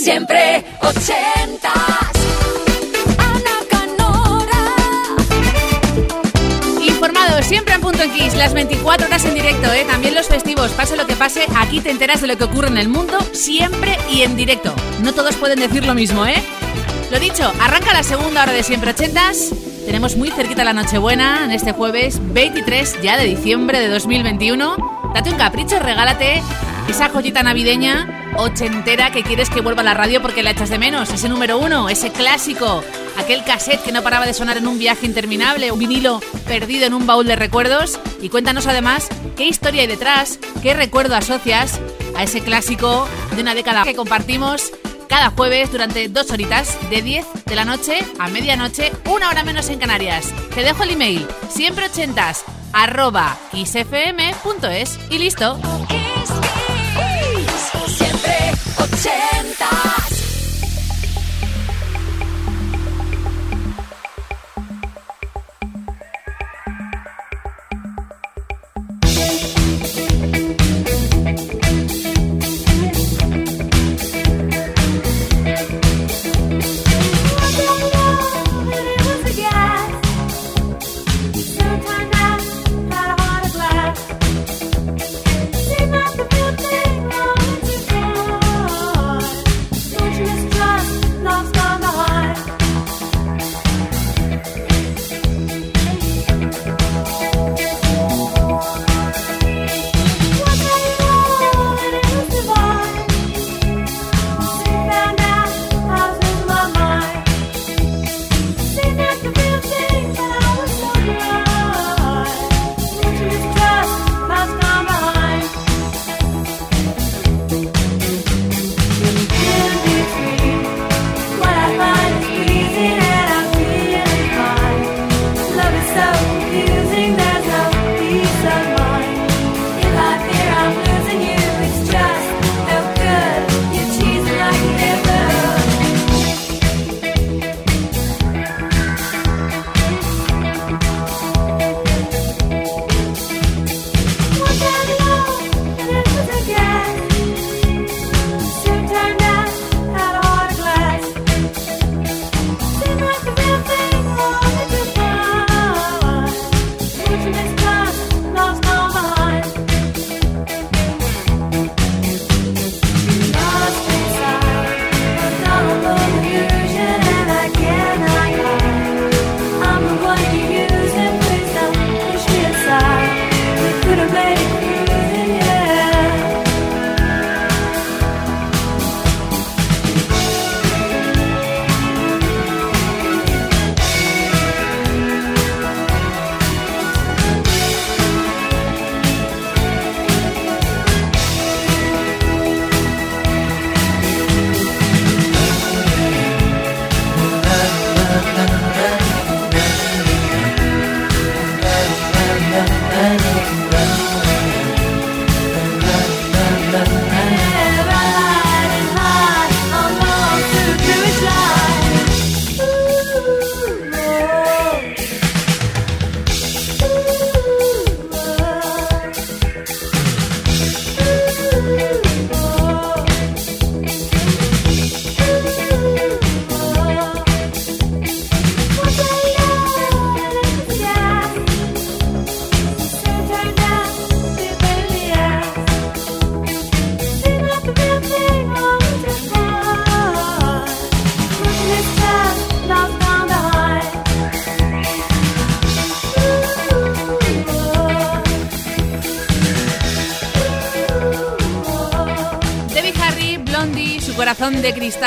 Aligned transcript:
Siempre 0.00 0.64
ochentas. 0.80 1.74
Ana 3.18 3.56
Canora. 3.68 5.16
Informado, 6.80 7.42
siempre 7.42 7.74
en 7.74 7.80
punto 7.80 8.02
en 8.04 8.12
Kiss, 8.12 8.36
las 8.36 8.54
24 8.54 9.08
horas 9.08 9.24
en 9.24 9.34
directo, 9.34 9.72
¿eh? 9.72 9.84
también 9.88 10.14
los 10.14 10.28
festivos, 10.28 10.70
pase 10.70 10.96
lo 10.96 11.06
que 11.06 11.16
pase, 11.16 11.46
aquí 11.56 11.80
te 11.80 11.90
enteras 11.90 12.20
de 12.20 12.28
lo 12.28 12.38
que 12.38 12.44
ocurre 12.44 12.68
en 12.68 12.78
el 12.78 12.88
mundo, 12.88 13.18
siempre 13.32 13.98
y 14.08 14.22
en 14.22 14.36
directo. 14.36 14.72
No 15.02 15.12
todos 15.12 15.34
pueden 15.34 15.58
decir 15.58 15.84
lo 15.84 15.94
mismo, 15.94 16.24
¿eh? 16.26 16.42
Lo 17.10 17.18
dicho, 17.18 17.52
arranca 17.60 17.92
la 17.92 18.04
segunda 18.04 18.44
hora 18.44 18.52
de 18.52 18.62
siempre 18.62 18.92
ochentas. 18.92 19.52
Tenemos 19.84 20.16
muy 20.16 20.30
cerquita 20.30 20.62
la 20.62 20.74
Nochebuena 20.74 21.44
en 21.44 21.50
este 21.50 21.72
jueves 21.72 22.20
23 22.32 23.02
ya 23.02 23.16
de 23.16 23.24
diciembre 23.24 23.80
de 23.80 23.88
2021. 23.88 24.76
Date 25.14 25.30
un 25.30 25.36
capricho, 25.36 25.80
regálate 25.80 26.42
esa 26.88 27.08
joyita 27.08 27.42
navideña 27.42 28.17
ochentera 28.36 29.10
que 29.10 29.22
quieres 29.22 29.50
que 29.50 29.60
vuelva 29.60 29.82
a 29.82 29.84
la 29.84 29.94
radio 29.94 30.22
porque 30.22 30.42
la 30.42 30.50
echas 30.50 30.70
de 30.70 30.78
menos. 30.78 31.10
Ese 31.10 31.28
número 31.28 31.58
uno, 31.58 31.88
ese 31.88 32.10
clásico, 32.10 32.82
aquel 33.16 33.44
cassette 33.44 33.82
que 33.82 33.92
no 33.92 34.02
paraba 34.02 34.26
de 34.26 34.34
sonar 34.34 34.56
en 34.56 34.66
un 34.66 34.78
viaje 34.78 35.06
interminable, 35.06 35.72
un 35.72 35.78
vinilo 35.78 36.20
perdido 36.46 36.86
en 36.86 36.94
un 36.94 37.06
baúl 37.06 37.26
de 37.26 37.36
recuerdos. 37.36 37.98
Y 38.20 38.28
cuéntanos 38.28 38.66
además 38.66 39.08
qué 39.36 39.46
historia 39.46 39.82
hay 39.82 39.88
detrás, 39.88 40.38
qué 40.62 40.74
recuerdo 40.74 41.14
asocias 41.14 41.80
a 42.16 42.22
ese 42.22 42.40
clásico 42.40 43.08
de 43.34 43.42
una 43.42 43.54
década 43.54 43.84
que 43.84 43.94
compartimos 43.94 44.72
cada 45.08 45.30
jueves 45.30 45.72
durante 45.72 46.08
dos 46.08 46.30
horitas, 46.30 46.76
de 46.90 47.02
10 47.02 47.26
de 47.46 47.56
la 47.56 47.64
noche 47.64 47.98
a 48.18 48.28
medianoche, 48.28 48.92
una 49.10 49.28
hora 49.30 49.42
menos 49.42 49.68
en 49.70 49.78
Canarias. 49.78 50.32
Te 50.54 50.62
dejo 50.62 50.82
el 50.82 50.90
email, 50.90 51.26
siempre 51.48 51.86
ochentas, 51.86 52.44
arroba 52.72 53.36
isfm.es 53.52 54.98
y 55.10 55.18
listo. 55.18 55.58
80. 59.08 59.77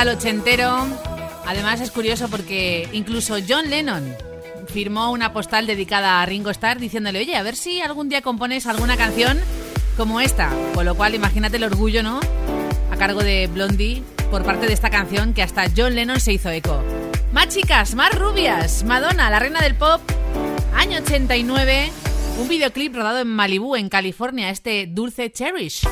tal 0.02 0.16
ochentero. 0.16 0.88
Además 1.46 1.80
es 1.80 1.92
curioso 1.92 2.28
porque 2.28 2.90
incluso 2.92 3.36
John 3.48 3.70
Lennon 3.70 4.16
firmó 4.68 5.12
una 5.12 5.32
postal 5.32 5.68
dedicada 5.68 6.24
a 6.24 6.26
Ringo 6.26 6.50
Starr 6.50 6.80
diciéndole, 6.80 7.20
oye, 7.20 7.36
a 7.36 7.44
ver 7.44 7.56
si 7.56 7.82
algún 7.82 8.10
día 8.10 8.24
compones 8.24 8.66
alguna 8.66 8.98
canción 8.98 9.40
como 9.98 10.20
esta. 10.20 10.50
Con 10.74 10.88
lo 10.88 10.96
cual 10.96 11.14
imagínate 11.14 11.58
el 11.58 11.66
orgullo, 11.66 12.02
¿no? 12.02 12.20
A 12.92 12.98
cargo 12.98 13.22
de 13.22 13.46
Blondie 13.46 14.02
por 14.32 14.44
parte 14.44 14.66
de 14.66 14.74
esta 14.74 14.90
canción 14.90 15.36
que 15.36 15.44
hasta 15.44 15.66
John 15.78 15.94
Lennon 15.94 16.20
se 16.20 16.34
hizo 16.34 16.50
eco. 16.50 16.82
Más 17.32 17.50
chicas, 17.50 17.94
más 17.94 18.18
rubias. 18.18 18.84
Madonna, 18.84 19.30
la 19.30 19.38
reina 19.38 19.62
del 19.62 19.76
pop, 19.76 20.02
año 20.74 20.98
89. 20.98 21.92
Un 22.40 22.48
videoclip 22.48 22.96
rodado 22.96 23.20
en 23.20 23.28
Malibu, 23.28 23.76
en 23.76 23.88
California, 23.88 24.50
este 24.50 24.88
Dulce 24.88 25.32
Cherish. 25.32 25.84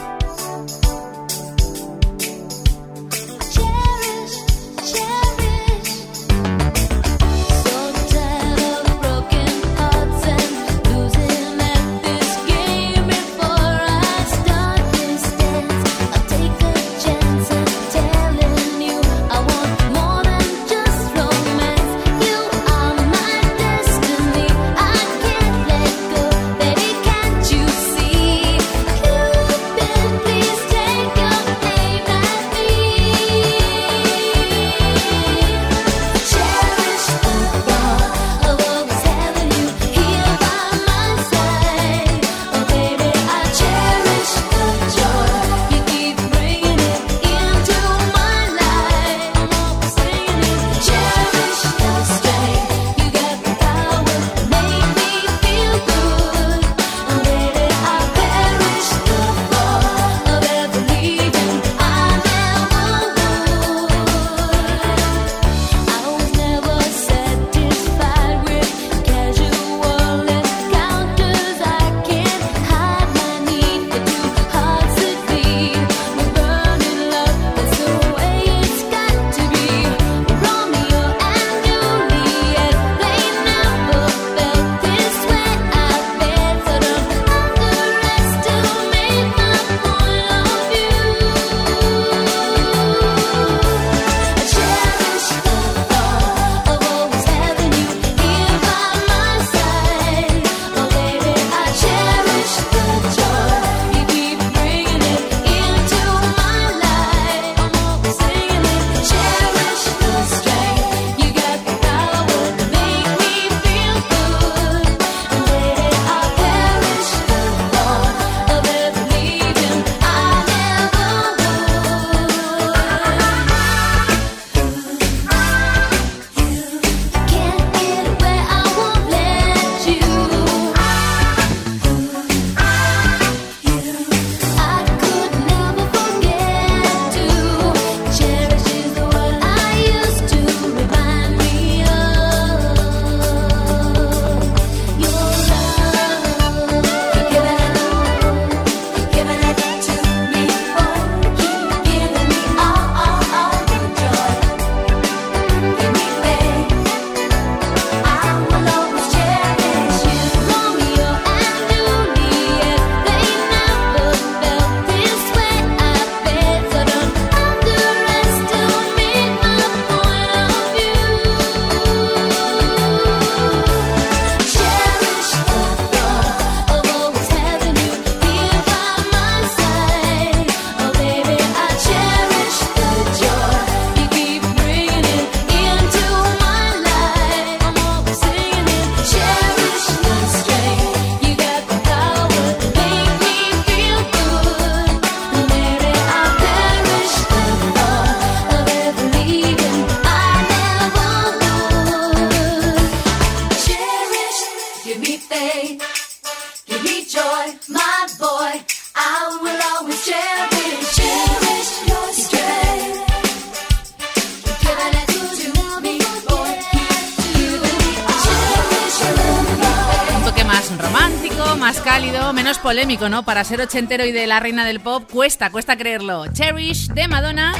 ¿No? 222.89 223.23
Para 223.23 223.43
ser 223.43 223.61
ochentero 223.61 224.03
y 224.03 224.11
de 224.11 224.25
la 224.25 224.39
reina 224.39 224.65
del 224.65 224.79
pop, 224.79 225.07
cuesta, 225.11 225.51
cuesta 225.51 225.77
creerlo. 225.77 226.25
Cherish 226.33 226.87
de 226.87 227.07
Madonna, 227.07 227.53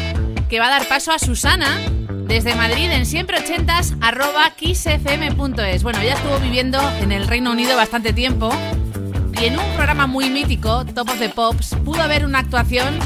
que 0.49 0.59
va 0.59 0.65
a 0.65 0.69
dar 0.69 0.87
paso 0.87 1.11
a 1.11 1.19
Susana 1.19 1.77
desde 2.25 2.55
Madrid 2.55 2.89
en 2.89 3.05
siempre 3.05 3.37
ochentas 3.37 3.93
arroba 4.01 4.49
kissfm.es. 4.55 5.83
Bueno, 5.83 5.99
ella 6.01 6.15
estuvo 6.15 6.39
viviendo 6.39 6.81
en 6.99 7.11
el 7.11 7.27
Reino 7.27 7.51
Unido 7.51 7.77
bastante 7.77 8.11
tiempo 8.11 8.51
y 9.39 9.45
en 9.45 9.59
un 9.59 9.65
programa 9.75 10.07
muy 10.07 10.31
mítico, 10.31 10.83
Top 10.83 11.09
of 11.09 11.19
the 11.19 11.29
Pops, 11.29 11.75
pudo 11.85 12.01
haber 12.01 12.25
una 12.25 12.39
actuación 12.39 12.97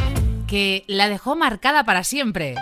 que 0.47 0.85
la 0.87 1.09
dejó 1.09 1.35
marcada 1.35 1.83
para 1.83 2.05
siempre. 2.05 2.55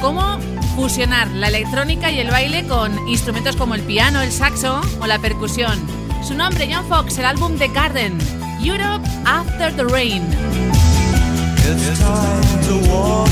¿Cómo 0.00 0.38
fusionar 0.76 1.26
la 1.32 1.48
electrónica 1.48 2.12
y 2.12 2.20
el 2.20 2.30
baile 2.30 2.64
con 2.68 3.08
instrumentos 3.08 3.56
como 3.56 3.74
el 3.74 3.82
piano, 3.82 4.22
el 4.22 4.30
saxo 4.30 4.80
o 5.00 5.06
la 5.08 5.18
percusión. 5.18 5.97
Su 6.22 6.34
nombre, 6.34 6.68
John 6.72 6.86
Fox, 6.86 7.18
el 7.18 7.24
álbum 7.24 7.56
The 7.56 7.68
Garden, 7.68 8.18
Europe 8.60 9.06
After 9.24 9.74
the 9.74 9.84
Rain. 9.84 10.22
It's 11.70 11.98
time 11.98 12.62
to 12.66 12.90
walk 12.90 13.28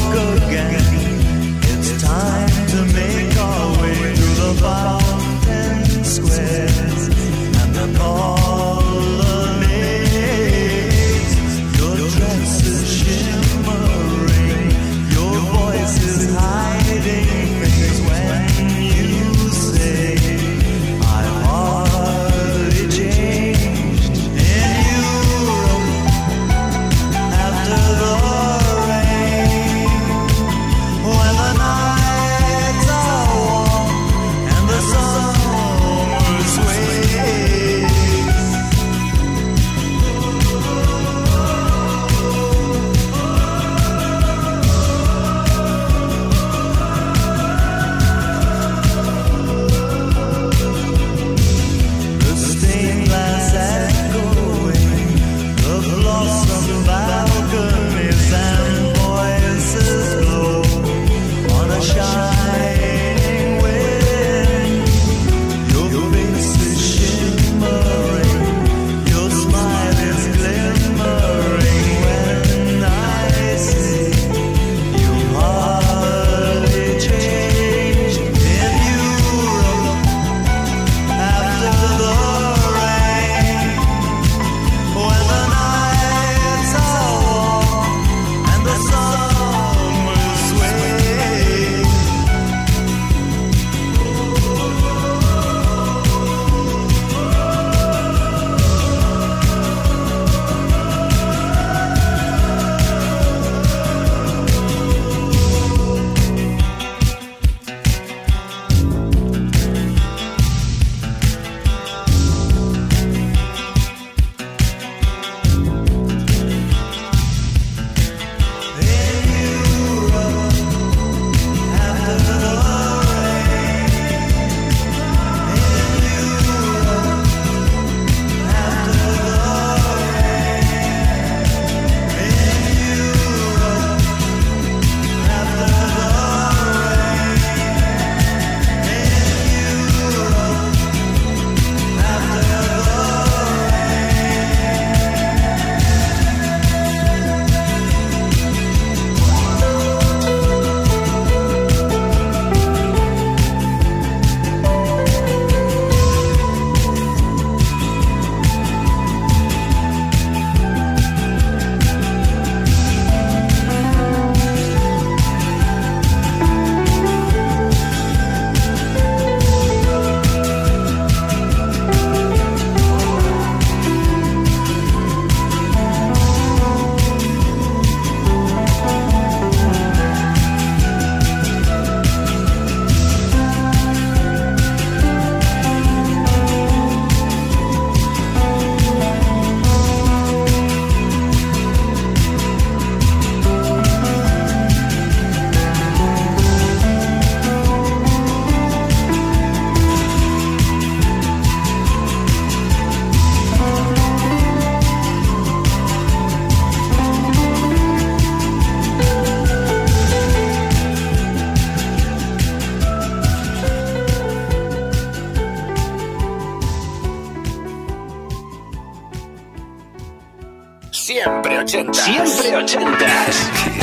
again. 0.46 1.60
It's 1.62 2.02
time 2.02 2.66
to 2.68 2.84
make 2.94 3.36
our 3.38 3.82
way 3.82 4.14
through 4.14 4.34
the 4.34 4.54
fountain 4.60 6.04
squares 6.04 7.08
and 7.62 7.74
the 7.74 7.98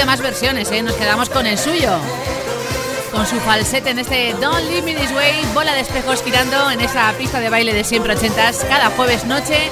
Habido 0.00 0.06
más 0.06 0.22
versiones, 0.22 0.70
¿eh? 0.70 0.82
nos 0.82 0.94
quedamos 0.94 1.28
con 1.28 1.46
el 1.46 1.58
suyo. 1.58 1.98
Con 3.12 3.26
su 3.26 3.38
falsete 3.40 3.90
en 3.90 3.98
este 3.98 4.32
Don't 4.40 4.60
Leave 4.70 4.82
Me 4.82 4.94
This 4.94 5.10
Way, 5.12 5.44
bola 5.52 5.74
de 5.74 5.80
espejos 5.80 6.22
girando 6.22 6.70
en 6.70 6.80
esa 6.80 7.12
pista 7.18 7.40
de 7.40 7.50
baile 7.50 7.74
de 7.74 7.84
siempre 7.84 8.14
ochentas 8.14 8.64
cada 8.68 8.90
jueves 8.90 9.24
noche 9.24 9.68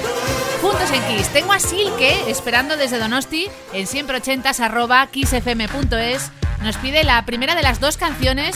juntos 0.61 0.91
en 0.91 1.01
Kiss. 1.03 1.29
Tengo 1.29 1.53
a 1.53 1.59
Silke 1.59 2.29
esperando 2.29 2.77
desde 2.77 2.99
Donosti 2.99 3.47
en 3.73 3.87
siempre 3.87 4.17
ochentas 4.17 4.59
arroba 4.59 5.07
kissfm.es. 5.07 6.31
Nos 6.61 6.77
pide 6.77 7.03
la 7.03 7.25
primera 7.25 7.55
de 7.55 7.63
las 7.63 7.79
dos 7.79 7.97
canciones 7.97 8.55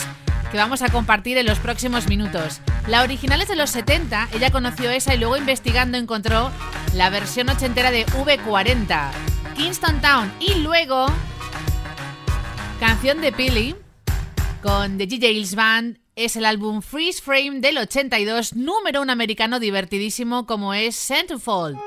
que 0.52 0.58
vamos 0.58 0.82
a 0.82 0.90
compartir 0.90 1.38
en 1.38 1.46
los 1.46 1.58
próximos 1.58 2.06
minutos. 2.06 2.60
La 2.86 3.02
original 3.02 3.40
es 3.42 3.48
de 3.48 3.56
los 3.56 3.70
70, 3.70 4.28
ella 4.32 4.50
conoció 4.50 4.90
esa 4.90 5.14
y 5.14 5.18
luego 5.18 5.36
investigando 5.36 5.98
encontró 5.98 6.52
la 6.92 7.10
versión 7.10 7.48
ochentera 7.48 7.90
de 7.90 8.06
V40, 8.06 9.10
Kingston 9.56 10.00
Town 10.00 10.32
y 10.38 10.54
luego 10.56 11.06
canción 12.86 13.22
de 13.22 13.32
Pili 13.32 13.74
con 14.62 14.98
The 14.98 15.08
G. 15.08 15.54
Band 15.54 15.98
es 16.16 16.36
el 16.36 16.44
álbum 16.44 16.82
Freeze 16.82 17.22
Frame 17.22 17.60
del 17.60 17.78
82, 17.78 18.54
número 18.56 19.00
un 19.00 19.08
americano 19.08 19.58
divertidísimo 19.58 20.44
como 20.44 20.74
es 20.74 20.94
Centerfold. 20.94 21.78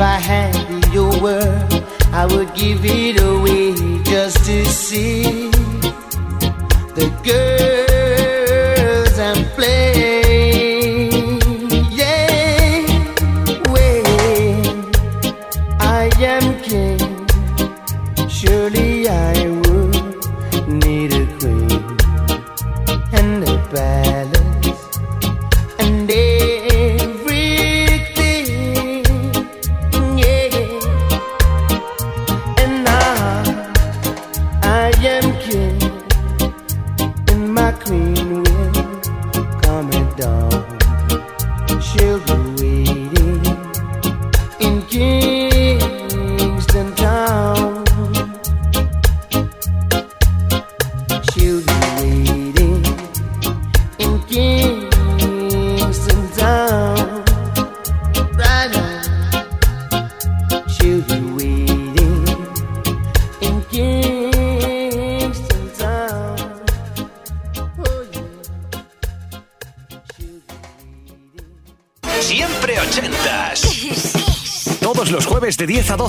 I 0.00 0.18
had 0.18 0.92
your 0.92 1.10
world, 1.20 1.84
I 2.12 2.26
would 2.26 2.54
give 2.54 2.84
it 2.84 3.20
away 3.20 3.74
just 4.04 4.44
to 4.46 4.64
see. 4.64 5.47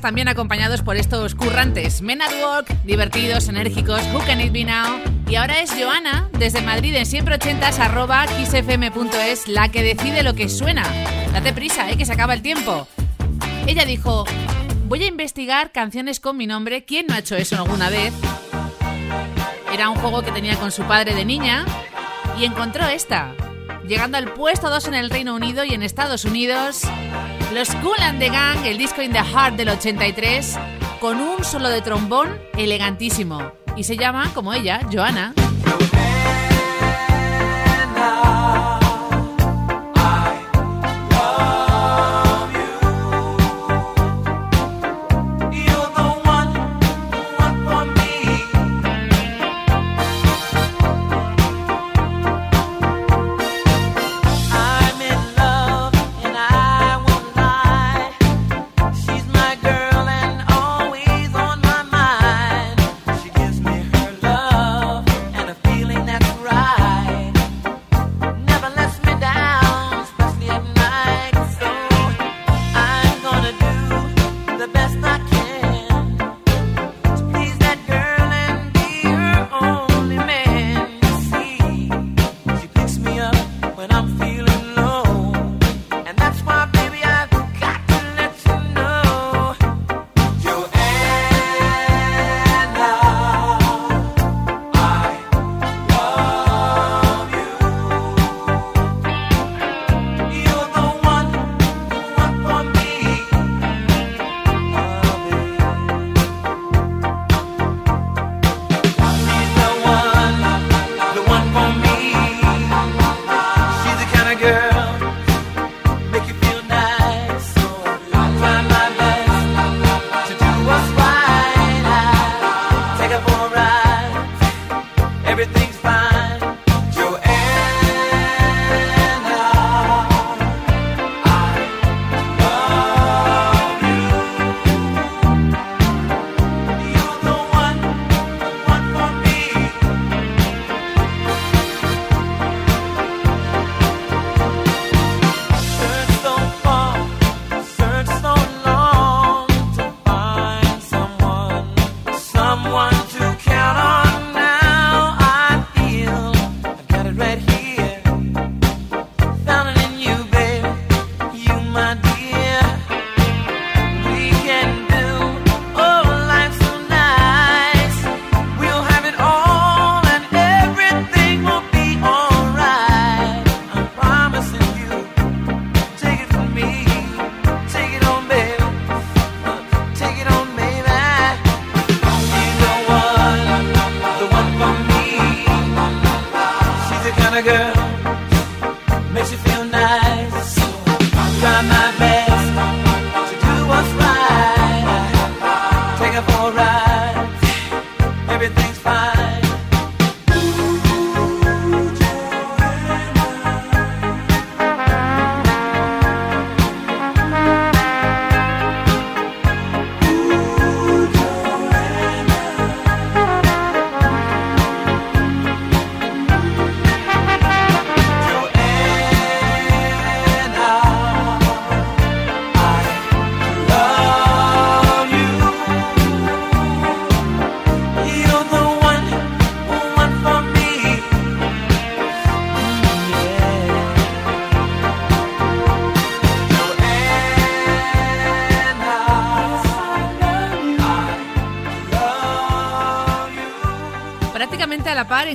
También 0.00 0.28
acompañados 0.28 0.80
por 0.80 0.96
estos 0.96 1.34
currantes. 1.34 2.00
Men 2.00 2.22
at 2.22 2.32
Work, 2.42 2.84
divertidos, 2.84 3.48
enérgicos, 3.48 4.00
Who 4.14 4.20
Can 4.20 4.40
It 4.40 4.50
Be 4.50 4.64
Now? 4.64 4.98
Y 5.28 5.34
ahora 5.36 5.60
es 5.60 5.70
Joana, 5.72 6.30
desde 6.38 6.62
Madrid 6.62 6.94
en 6.94 7.04
siempre 7.04 7.34
ochentas, 7.34 7.78
arroba 7.78 8.26
xfm.es, 8.28 9.46
la 9.46 9.68
que 9.68 9.82
decide 9.82 10.22
lo 10.22 10.32
que 10.32 10.48
suena. 10.48 10.84
Date 11.34 11.52
prisa, 11.52 11.90
eh, 11.90 11.98
que 11.98 12.06
se 12.06 12.14
acaba 12.14 12.32
el 12.32 12.40
tiempo. 12.40 12.88
Ella 13.66 13.84
dijo, 13.84 14.24
voy 14.86 15.04
a 15.04 15.06
investigar 15.06 15.70
canciones 15.70 16.18
con 16.18 16.38
mi 16.38 16.46
nombre. 16.46 16.86
¿Quién 16.86 17.06
no 17.06 17.14
ha 17.14 17.18
hecho 17.18 17.36
eso 17.36 17.56
alguna 17.56 17.90
vez? 17.90 18.14
Era 19.70 19.90
un 19.90 19.98
juego 19.98 20.22
que 20.22 20.32
tenía 20.32 20.56
con 20.56 20.72
su 20.72 20.84
padre 20.84 21.14
de 21.14 21.26
niña 21.26 21.66
y 22.40 22.46
encontró 22.46 22.86
esta, 22.86 23.34
llegando 23.86 24.16
al 24.16 24.32
puesto 24.32 24.70
2 24.70 24.88
en 24.88 24.94
el 24.94 25.10
Reino 25.10 25.34
Unido 25.34 25.62
y 25.62 25.74
en 25.74 25.82
Estados 25.82 26.24
Unidos. 26.24 26.84
Los 27.52 27.74
Cool 27.76 27.96
the 28.18 28.28
Gang, 28.28 28.66
el 28.66 28.76
disco 28.76 29.00
In 29.00 29.12
the 29.12 29.22
Heart 29.22 29.56
del 29.56 29.70
83, 29.70 30.58
con 31.00 31.18
un 31.18 31.42
solo 31.42 31.70
de 31.70 31.80
trombón 31.80 32.38
elegantísimo. 32.58 33.52
Y 33.74 33.84
se 33.84 33.96
llama, 33.96 34.30
como 34.34 34.52
ella, 34.52 34.80
Joana. 34.92 35.32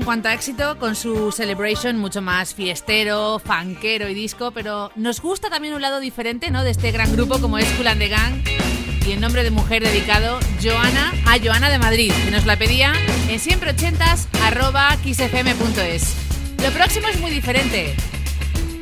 En 0.04 0.06
cuanto 0.06 0.28
a 0.28 0.34
éxito 0.34 0.78
con 0.80 0.98
su 0.98 1.32
Celebration 1.32 1.98
mucho 1.98 2.22
más 2.22 2.54
fiestero, 2.54 3.39
fanquero 3.39 4.10
y 4.10 4.13
disco, 4.13 4.52
pero 4.52 4.92
nos 4.98 5.22
gusta 5.22 5.50
también 5.50 5.74
un 5.74 5.82
lado 5.82 6.02
diferente 6.02 6.52
¿no? 6.52 6.66
de 6.66 6.72
este 6.72 6.92
gran 6.92 7.13
grupo 7.13 7.39
como 7.39 7.58
es 7.58 7.66
Cool 7.78 7.88
and 7.88 8.02
the 8.02 8.10
Gang 8.10 8.44
y 9.08 9.13
en 9.13 9.22
nombre 9.22 9.44
de 9.44 9.52
mujer 9.52 9.82
dedicado 9.82 10.39
Joana 10.62 11.13
a 11.26 11.39
Joana 11.42 11.70
de 11.70 11.80
Madrid, 11.80 12.12
que 12.26 12.32
nos 12.32 12.46
la 12.46 12.58
pedía 12.58 12.92
en 13.30 13.39
siempre 13.39 13.74
arroba 14.46 14.94
xfm.es. 14.98 16.16
Lo 16.62 16.72
próximo 16.72 17.08
es 17.08 17.18
muy 17.22 17.32
diferente. 17.32 17.96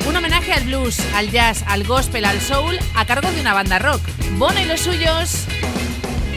Un 0.08 0.16
homenaje 0.16 0.54
al 0.54 0.64
blues, 0.64 1.00
al 1.14 1.30
jazz, 1.30 1.64
al 1.68 1.84
gospel, 1.84 2.26
al 2.26 2.42
soul 2.42 2.80
a 2.96 3.06
cargo 3.06 3.32
de 3.32 3.42
una 3.42 3.54
banda 3.54 3.78
rock. 3.78 4.02
Bono 4.40 4.60
y 4.60 4.66
los 4.66 4.80
suyos 4.80 5.46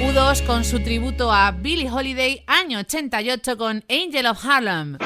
U2 0.00 0.44
con 0.44 0.64
su 0.64 0.80
tributo 0.80 1.30
a 1.30 1.52
Billie 1.52 1.90
Holiday, 1.90 2.42
año 2.46 2.80
88 2.80 3.56
con 3.56 3.84
Angel 3.88 4.26
of 4.26 4.44
Harlem. 4.44 4.98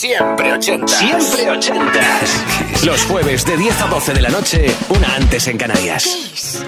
Siempre 0.00 0.50
ochentas. 0.54 0.98
Siempre 0.98 1.50
ochentas. 1.50 2.84
Los 2.86 3.04
jueves 3.04 3.44
de 3.44 3.58
10 3.58 3.82
a 3.82 3.86
12 3.88 4.14
de 4.14 4.20
la 4.22 4.30
noche, 4.30 4.74
una 4.88 5.14
antes 5.14 5.46
en 5.46 5.58
Canarias. 5.58 6.64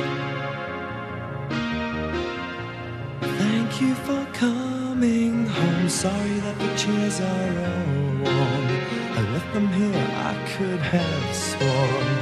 Thank 3.23 3.81
you 3.81 3.95
for 4.05 4.23
coming 4.39 5.47
home. 5.47 5.89
Sorry 5.89 6.41
that 6.41 6.59
the 6.59 6.77
chairs 6.77 7.21
are 7.23 7.57
all 7.71 8.21
warm. 8.23 8.69
I 9.17 9.23
left 9.33 9.51
them 9.55 9.69
here, 9.73 10.05
I 10.29 10.35
could 10.55 10.83
have 10.83 11.35
sworn. 11.35 12.19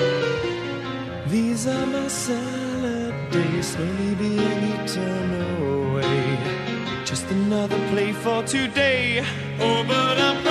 These 1.28 1.66
are 1.66 1.86
my 1.86 2.06
salad 2.06 3.14
days, 3.32 3.66
slowly 3.66 4.14
being 4.14 4.74
eaten 4.74 5.34
away. 5.58 6.38
Just 7.04 7.28
another 7.32 7.80
play 7.90 8.12
for 8.12 8.44
today. 8.44 9.24
Oh, 9.58 9.82
but 9.82 10.16
I'm 10.16 10.49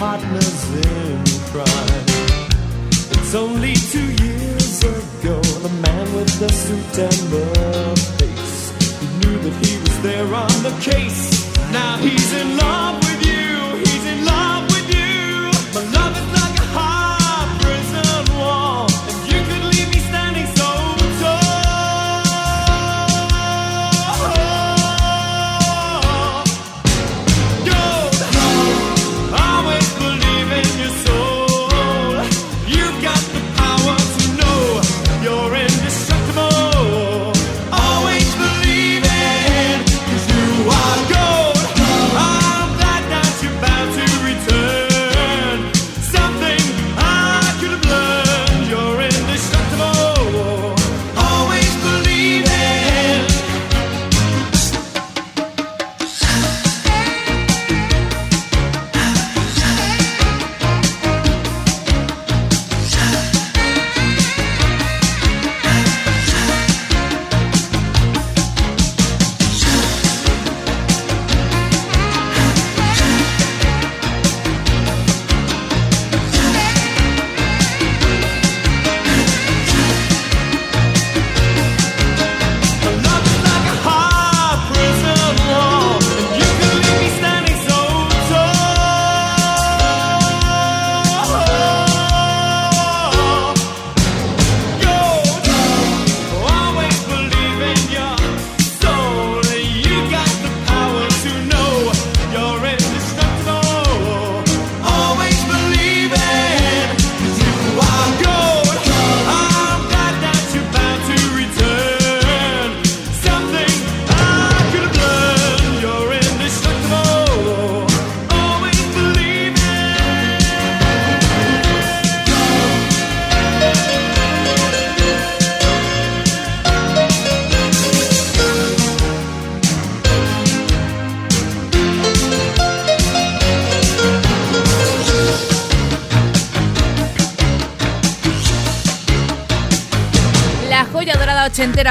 partners 0.00 0.64
in 0.88 1.22
crime. 1.52 2.04
It's 3.12 3.34
only 3.34 3.74
two 3.74 4.08
years 4.24 4.82
ago, 4.82 5.38
the 5.60 5.68
man 5.82 6.06
with 6.14 6.32
the 6.40 6.48
suit 6.48 6.98
and 7.08 7.22
the 7.34 7.44
face. 8.16 8.72
He 8.98 9.06
knew 9.20 9.36
that 9.44 9.66
he 9.66 9.76
was 9.76 10.02
there 10.02 10.34
on 10.34 10.54
the 10.62 10.74
case. 10.80 11.54
Now 11.70 11.98
he's 11.98 12.32
in 12.32 12.56
love 12.56 12.96
with 12.96 13.26
you, 13.26 13.76
he's 13.84 14.06
in 14.06 14.24
love 14.24 14.69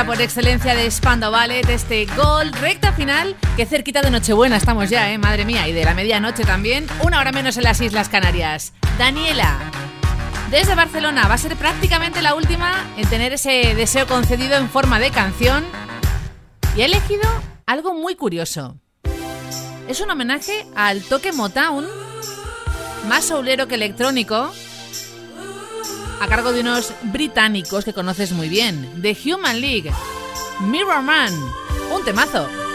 por 0.05 0.21
excelencia 0.21 0.75
de 0.75 0.89
Spando 0.89 1.29
Ballet, 1.31 1.67
este 1.69 2.05
gol, 2.15 2.51
recta 2.53 2.93
final, 2.93 3.35
que 3.55 3.65
cerquita 3.65 4.01
de 4.01 4.11
Nochebuena 4.11 4.55
estamos 4.55 4.89
ya, 4.89 5.11
¿eh? 5.11 5.17
Madre 5.17 5.45
mía, 5.45 5.67
y 5.67 5.73
de 5.73 5.83
la 5.83 5.93
medianoche 5.93 6.43
también, 6.43 6.87
una 7.01 7.19
hora 7.19 7.31
menos 7.31 7.57
en 7.57 7.63
las 7.63 7.81
Islas 7.81 8.07
Canarias. 8.07 8.73
Daniela, 8.97 9.57
desde 10.51 10.75
Barcelona, 10.75 11.27
va 11.27 11.33
a 11.33 11.37
ser 11.37 11.55
prácticamente 11.55 12.21
la 12.21 12.33
última 12.33 12.85
en 12.97 13.09
tener 13.09 13.33
ese 13.33 13.75
deseo 13.75 14.07
concedido 14.07 14.55
en 14.55 14.69
forma 14.69 14.99
de 14.99 15.11
canción 15.11 15.65
y 16.77 16.81
ha 16.81 16.85
elegido 16.85 17.29
algo 17.65 17.93
muy 17.93 18.15
curioso. 18.15 18.77
Es 19.87 19.99
un 20.01 20.11
homenaje 20.11 20.65
al 20.75 21.01
toque 21.03 21.33
Motown, 21.33 21.85
más 23.07 23.25
soulero 23.25 23.67
que 23.67 23.75
electrónico, 23.75 24.53
a 26.19 26.27
cargo 26.27 26.51
de 26.51 26.61
unos 26.61 26.93
británicos 27.03 27.85
que 27.85 27.93
conoces 27.93 28.31
muy 28.31 28.49
bien, 28.49 29.01
The 29.01 29.17
Human 29.25 29.61
League, 29.61 29.91
Mirror 30.61 31.01
Man, 31.01 31.33
un 31.93 32.03
temazo. 32.03 32.68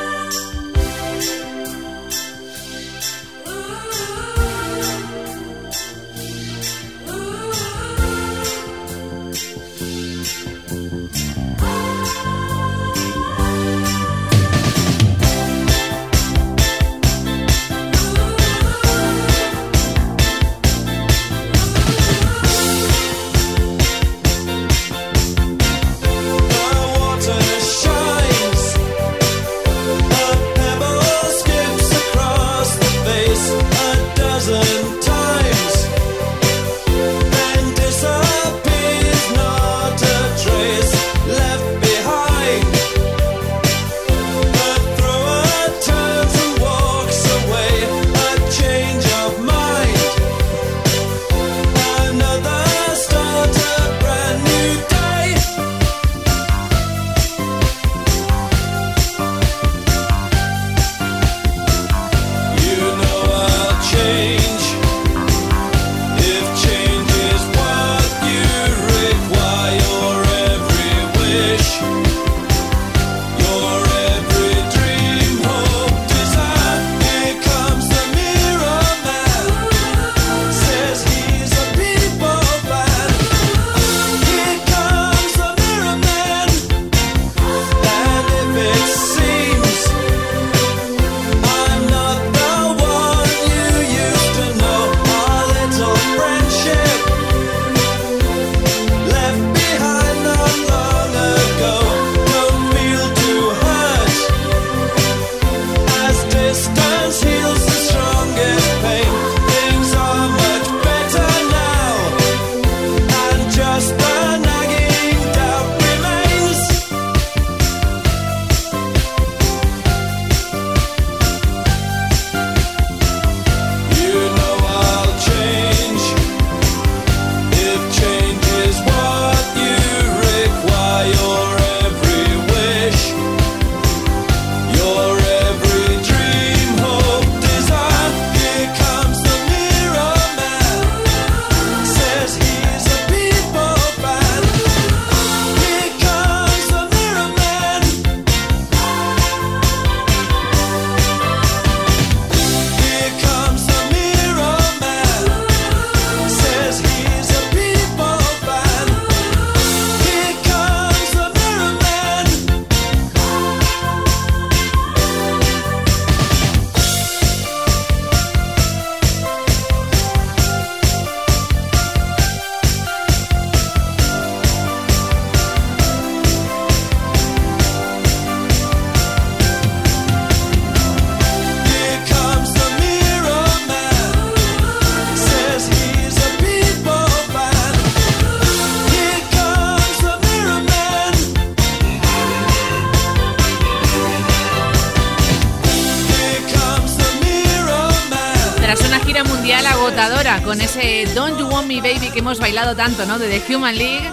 Agotadora 199.86 200.40
con 200.40 200.62
ese 200.62 201.04
Don't 201.14 201.38
You 201.38 201.46
Want 201.46 201.68
Me 201.68 201.76
Baby 201.76 202.08
que 202.10 202.20
hemos 202.20 202.40
bailado 202.40 202.74
tanto, 202.74 203.04
¿no? 203.04 203.18
De 203.18 203.28
The 203.28 203.54
Human 203.54 203.76
League. 203.76 204.10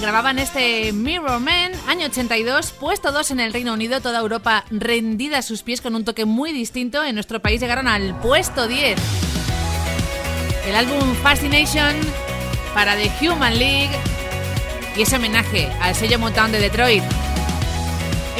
Grababan 0.00 0.38
este 0.38 0.92
Mirror 0.92 1.40
Man, 1.40 1.72
año 1.88 2.06
82, 2.06 2.70
puesto 2.78 3.10
2 3.10 3.32
en 3.32 3.40
el 3.40 3.52
Reino 3.52 3.72
Unido, 3.72 4.00
toda 4.00 4.20
Europa 4.20 4.64
rendida 4.70 5.38
a 5.38 5.42
sus 5.42 5.64
pies 5.64 5.80
con 5.80 5.96
un 5.96 6.04
toque 6.04 6.26
muy 6.26 6.52
distinto. 6.52 7.02
En 7.02 7.14
nuestro 7.16 7.40
país 7.42 7.60
llegaron 7.60 7.88
al 7.88 8.20
puesto 8.20 8.68
10. 8.68 9.00
El 10.68 10.76
álbum 10.76 11.00
Fascination 11.24 11.96
para 12.72 12.94
The 12.94 13.10
Human 13.20 13.58
League 13.58 13.90
y 14.96 15.02
ese 15.02 15.16
homenaje 15.16 15.68
al 15.80 15.96
sello 15.96 16.20
Motown 16.20 16.52
de 16.52 16.60
Detroit. 16.60 17.02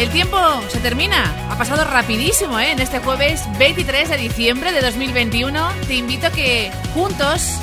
El 0.00 0.08
tiempo 0.08 0.38
se 0.68 0.78
termina. 0.78 1.30
Ha 1.50 1.58
pasado 1.58 1.84
rapidísimo, 1.84 2.58
¿eh? 2.58 2.70
En 2.72 2.80
este 2.80 3.00
jueves 3.00 3.42
23 3.58 4.08
de 4.08 4.16
diciembre 4.16 4.72
de 4.72 4.80
2021. 4.80 5.72
Te 5.86 5.94
invito 5.94 6.28
a 6.28 6.30
que 6.30 6.72
juntos, 6.94 7.58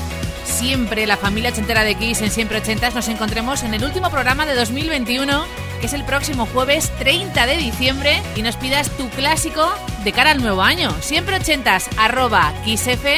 siempre 0.45 1.07
la 1.07 1.17
familia 1.17 1.49
ochentera 1.49 1.83
de 1.83 1.95
Kiss 1.95 2.21
en 2.21 2.29
Siempre 2.29 2.59
Ochentas, 2.59 2.93
nos 2.93 3.07
encontremos 3.07 3.63
en 3.63 3.73
el 3.73 3.83
último 3.83 4.11
programa 4.11 4.45
de 4.45 4.53
2021, 4.53 5.45
que 5.81 5.87
es 5.87 5.93
el 5.93 6.03
próximo 6.03 6.45
jueves 6.45 6.91
30 6.99 7.47
de 7.47 7.57
diciembre, 7.57 8.21
y 8.35 8.43
nos 8.43 8.55
pidas 8.55 8.91
tu 8.91 9.09
clásico 9.09 9.67
de 10.03 10.11
cara 10.11 10.29
al 10.29 10.39
nuevo 10.39 10.61
año. 10.61 10.95
Siempre 11.01 11.37
ochentas, 11.37 11.89
arroba 11.97 12.53
kissfm.es. 12.63 13.17